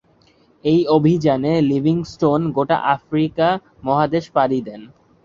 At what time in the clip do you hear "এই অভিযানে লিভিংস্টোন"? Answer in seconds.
0.63-2.41